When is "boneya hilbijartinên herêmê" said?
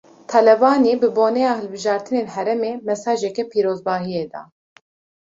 1.17-2.73